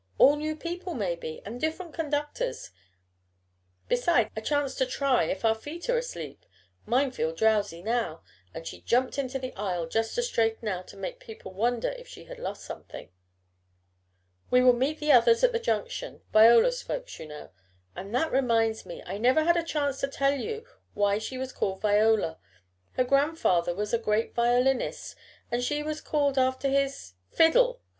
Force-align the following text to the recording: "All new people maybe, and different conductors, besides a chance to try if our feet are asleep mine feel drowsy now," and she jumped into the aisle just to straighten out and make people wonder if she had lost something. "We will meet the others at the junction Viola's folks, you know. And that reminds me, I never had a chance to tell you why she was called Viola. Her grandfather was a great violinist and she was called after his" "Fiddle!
"All 0.17 0.35
new 0.35 0.55
people 0.55 0.95
maybe, 0.95 1.43
and 1.45 1.61
different 1.61 1.93
conductors, 1.93 2.71
besides 3.87 4.31
a 4.35 4.41
chance 4.41 4.73
to 4.77 4.85
try 4.87 5.25
if 5.25 5.45
our 5.45 5.53
feet 5.53 5.87
are 5.91 5.97
asleep 5.99 6.43
mine 6.87 7.11
feel 7.11 7.31
drowsy 7.35 7.83
now," 7.83 8.23
and 8.51 8.65
she 8.65 8.81
jumped 8.81 9.19
into 9.19 9.37
the 9.37 9.53
aisle 9.55 9.85
just 9.87 10.15
to 10.15 10.23
straighten 10.23 10.67
out 10.67 10.91
and 10.91 11.03
make 11.03 11.19
people 11.19 11.53
wonder 11.53 11.89
if 11.89 12.07
she 12.07 12.23
had 12.23 12.39
lost 12.39 12.65
something. 12.65 13.11
"We 14.49 14.63
will 14.63 14.73
meet 14.73 14.97
the 14.99 15.11
others 15.11 15.43
at 15.43 15.51
the 15.51 15.59
junction 15.59 16.21
Viola's 16.33 16.81
folks, 16.81 17.19
you 17.19 17.27
know. 17.27 17.51
And 17.95 18.11
that 18.15 18.31
reminds 18.31 18.87
me, 18.87 19.03
I 19.05 19.19
never 19.19 19.43
had 19.43 19.55
a 19.55 19.61
chance 19.61 19.99
to 19.99 20.07
tell 20.07 20.33
you 20.33 20.65
why 20.95 21.19
she 21.19 21.37
was 21.37 21.53
called 21.53 21.79
Viola. 21.79 22.39
Her 22.93 23.03
grandfather 23.03 23.75
was 23.75 23.93
a 23.93 23.99
great 23.99 24.33
violinist 24.33 25.15
and 25.51 25.63
she 25.63 25.83
was 25.83 26.01
called 26.01 26.39
after 26.39 26.69
his" 26.69 27.13
"Fiddle! 27.37 27.81